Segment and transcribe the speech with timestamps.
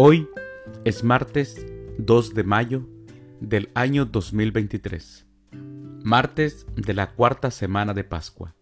[0.00, 0.28] Hoy
[0.84, 1.66] es martes
[1.98, 2.88] 2 de mayo
[3.40, 5.26] del año 2023,
[6.04, 8.54] martes de la cuarta semana de Pascua.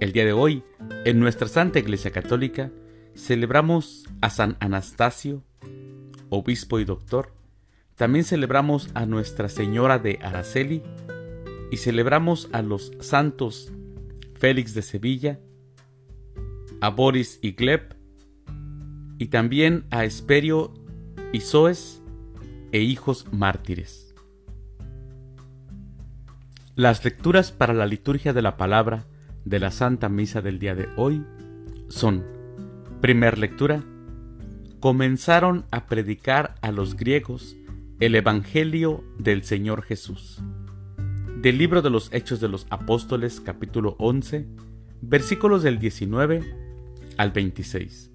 [0.00, 0.64] El día de hoy,
[1.04, 2.72] en nuestra Santa Iglesia Católica,
[3.14, 5.44] celebramos a San Anastasio,
[6.30, 7.34] obispo y doctor.
[7.94, 10.82] También celebramos a Nuestra Señora de Araceli
[11.70, 13.70] y celebramos a los santos
[14.38, 15.40] Félix de Sevilla,
[16.80, 17.97] a Boris y Gleb,
[19.18, 20.72] y también a Esperio
[21.32, 22.02] y Zoes
[22.72, 24.14] e hijos mártires.
[26.76, 29.04] Las lecturas para la liturgia de la palabra
[29.44, 31.24] de la Santa Misa del día de hoy
[31.88, 32.24] son,
[33.00, 33.82] primer lectura,
[34.78, 37.56] comenzaron a predicar a los griegos
[37.98, 40.40] el Evangelio del Señor Jesús.
[41.42, 44.46] Del libro de los Hechos de los Apóstoles capítulo 11,
[45.00, 46.44] versículos del 19
[47.16, 48.12] al 26.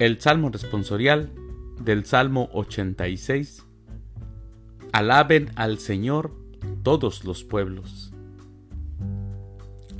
[0.00, 1.30] El Salmo responsorial
[1.78, 3.66] del Salmo 86.
[4.92, 6.34] Alaben al Señor
[6.82, 8.10] todos los pueblos.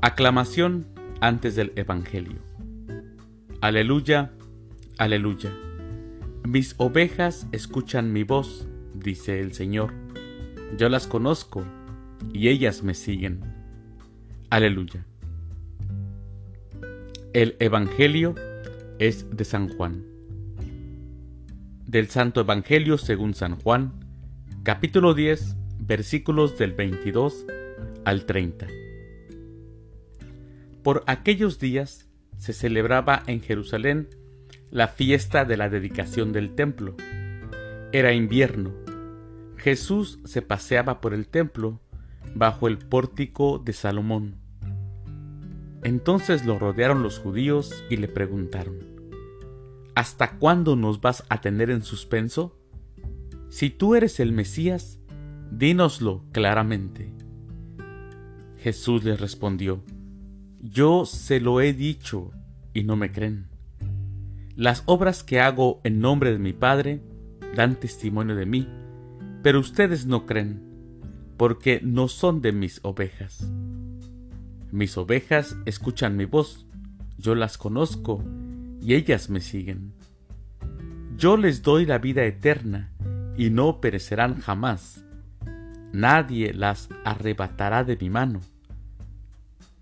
[0.00, 0.86] Aclamación
[1.20, 2.38] antes del Evangelio.
[3.60, 4.32] Aleluya,
[4.96, 5.52] aleluya.
[6.48, 9.92] Mis ovejas escuchan mi voz, dice el Señor.
[10.78, 11.62] Yo las conozco
[12.32, 13.42] y ellas me siguen.
[14.48, 15.04] Aleluya.
[17.34, 18.34] El Evangelio
[19.00, 20.04] es de San Juan.
[21.86, 23.94] Del Santo Evangelio según San Juan,
[24.62, 27.46] capítulo 10, versículos del 22
[28.04, 28.66] al 30.
[30.82, 34.06] Por aquellos días se celebraba en Jerusalén
[34.70, 36.94] la fiesta de la dedicación del templo.
[37.92, 38.74] Era invierno.
[39.56, 41.80] Jesús se paseaba por el templo
[42.34, 44.36] bajo el pórtico de Salomón.
[45.82, 48.90] Entonces lo rodearon los judíos y le preguntaron,
[49.94, 52.56] ¿Hasta cuándo nos vas a tener en suspenso?
[53.48, 55.00] Si tú eres el Mesías,
[55.50, 57.12] dínoslo claramente.
[58.58, 59.82] Jesús les respondió,
[60.60, 62.30] Yo se lo he dicho
[62.72, 63.48] y no me creen.
[64.54, 67.02] Las obras que hago en nombre de mi Padre
[67.56, 68.68] dan testimonio de mí,
[69.42, 70.62] pero ustedes no creen,
[71.36, 73.50] porque no son de mis ovejas.
[74.70, 76.66] Mis ovejas escuchan mi voz,
[77.18, 78.22] yo las conozco
[78.80, 79.92] y ellas me siguen.
[81.16, 82.90] Yo les doy la vida eterna
[83.36, 85.04] y no perecerán jamás.
[85.92, 88.40] Nadie las arrebatará de mi mano.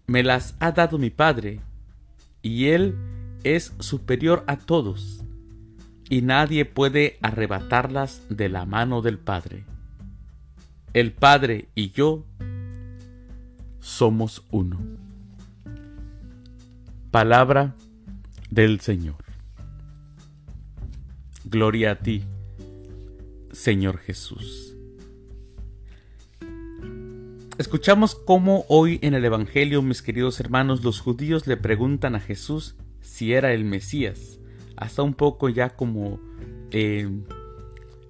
[0.07, 1.61] Me las ha dado mi Padre,
[2.41, 2.97] y Él
[3.45, 5.23] es superior a todos,
[6.09, 9.65] y nadie puede arrebatarlas de la mano del Padre.
[10.95, 12.25] El Padre y yo
[13.81, 14.79] somos uno.
[17.11, 17.75] Palabra
[18.51, 19.17] del Señor.
[21.45, 22.25] Gloria a ti,
[23.53, 24.75] Señor Jesús.
[27.59, 32.77] Escuchamos cómo hoy en el Evangelio, mis queridos hermanos, los judíos le preguntan a Jesús
[33.01, 34.39] si era el Mesías,
[34.77, 36.21] hasta un poco ya como
[36.71, 37.11] eh,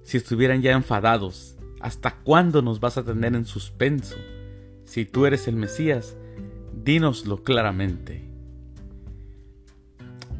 [0.02, 1.56] si estuvieran ya enfadados.
[1.80, 4.16] ¿Hasta cuándo nos vas a tener en suspenso?
[4.84, 6.16] Si tú eres el Mesías,
[6.84, 8.27] dínoslo claramente.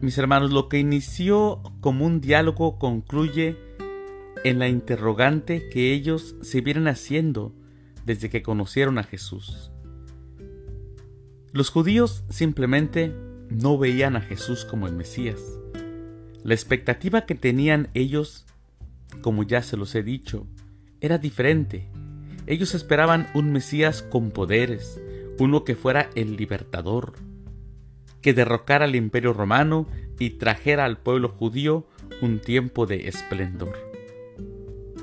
[0.00, 3.56] Mis hermanos, lo que inició como un diálogo concluye
[4.44, 7.53] en la interrogante que ellos se vienen haciendo
[8.04, 9.72] desde que conocieron a Jesús.
[11.53, 13.12] Los judíos simplemente
[13.50, 15.41] no veían a Jesús como el Mesías.
[16.44, 18.47] La expectativa que tenían ellos,
[19.20, 20.47] como ya se los he dicho,
[21.00, 21.88] era diferente.
[22.47, 25.00] Ellos esperaban un Mesías con poderes,
[25.41, 27.15] uno que fuera el libertador,
[28.28, 29.87] que derrocara al imperio romano
[30.19, 31.87] y trajera al pueblo judío
[32.21, 33.72] un tiempo de esplendor.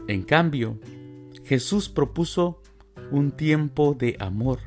[0.07, 0.77] En cambio,
[1.43, 2.61] Jesús propuso
[3.09, 4.59] un tiempo de amor,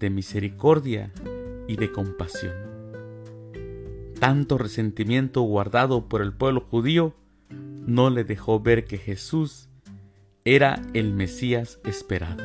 [0.00, 1.12] de misericordia
[1.68, 2.54] y de compasión.
[4.18, 7.14] Tanto resentimiento guardado por el pueblo judío
[7.86, 9.68] no le dejó ver que Jesús
[10.44, 12.42] era el Mesías esperado.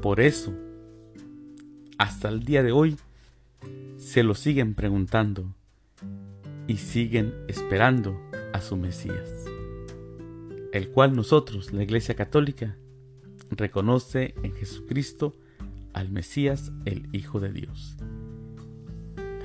[0.00, 0.54] Por eso,
[1.98, 2.96] hasta el día de hoy,
[3.98, 5.54] se lo siguen preguntando
[6.68, 8.18] y siguen esperando
[8.52, 9.44] a su Mesías,
[10.72, 12.76] el cual nosotros, la Iglesia Católica,
[13.50, 15.34] reconoce en Jesucristo
[15.92, 17.96] al Mesías, el Hijo de Dios.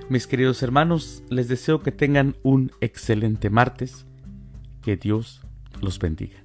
[0.10, 4.06] Mis queridos hermanos, les deseo que tengan un excelente martes,
[4.84, 5.42] que Dios
[5.82, 6.43] los bendiga.